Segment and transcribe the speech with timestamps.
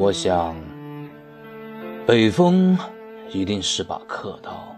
[0.00, 0.54] 我想，
[2.06, 2.78] 北风
[3.32, 4.76] 一定是把刻刀，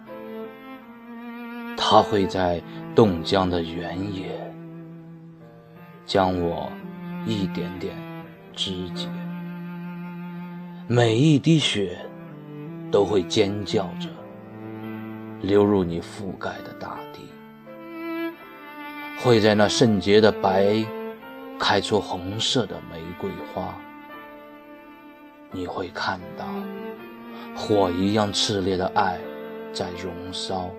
[1.77, 2.59] 它会在
[2.95, 4.31] 冻僵的原野，
[6.07, 6.73] 将我
[7.27, 7.95] 一点点
[8.55, 9.09] 肢解，
[10.89, 11.99] 每一滴血
[12.91, 14.09] 都会尖叫着
[15.43, 17.21] 流入你覆盖的大地，
[19.23, 20.83] 会在那圣洁的白
[21.59, 23.75] 开出红色的玫瑰花。
[25.53, 26.47] 你会看到
[27.55, 29.19] 火一样炽烈的爱
[29.73, 30.71] 在燃烧。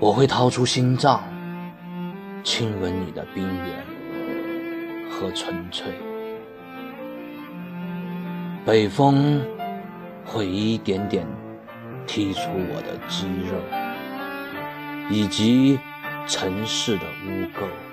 [0.00, 1.22] 我会掏出心脏，
[2.44, 3.84] 亲吻你的冰原
[5.10, 5.92] 和纯粹。
[8.64, 9.40] 北风
[10.24, 11.26] 会一点点
[12.06, 13.58] 剔除我的肌肉，
[15.10, 15.78] 以及
[16.26, 17.87] 城市的污垢。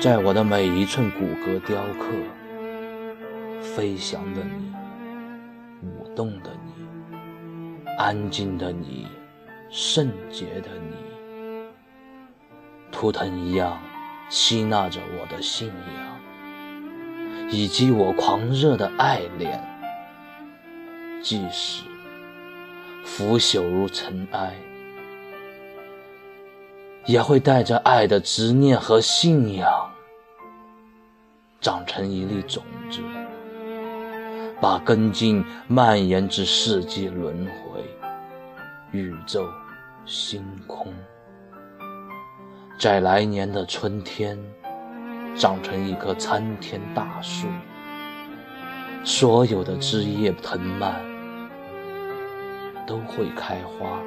[0.00, 2.06] 在我的每一寸骨骼雕刻，
[3.60, 4.72] 飞翔的你，
[5.86, 6.72] 舞动的你，
[7.98, 9.06] 安静的你，
[9.68, 10.96] 圣洁的你，
[12.90, 13.78] 图腾一样
[14.30, 19.62] 吸纳着我的信仰，以及我狂热的爱恋。
[21.22, 21.84] 即使
[23.04, 24.54] 腐朽如尘埃，
[27.10, 29.90] 也会带着爱的执念和信仰。
[31.60, 33.00] 长成一粒种子，
[34.60, 37.84] 把根茎蔓延至世纪轮回、
[38.92, 39.44] 宇宙、
[40.06, 40.94] 星空，
[42.78, 44.38] 在来年的春天
[45.36, 47.48] 长成一棵参天大树，
[49.02, 50.94] 所有的枝叶藤蔓
[52.86, 53.98] 都会开花，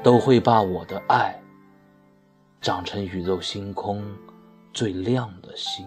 [0.00, 1.38] 都会把我的爱
[2.62, 4.04] 长成宇宙星空
[4.72, 5.84] 最亮的星。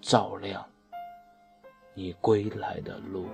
[0.00, 0.68] 照亮
[1.94, 3.28] 你归来的路。